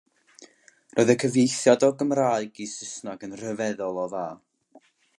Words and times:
Roedd 0.99 1.11
y 1.15 1.15
cyfieithiad 1.23 1.85
o 1.89 1.91
Gymraeg 2.01 2.65
i 2.67 2.69
Saesneg 2.75 3.27
yn 3.29 3.39
rhyfeddol 3.43 4.05
o 4.07 4.11
dda. 4.17 4.27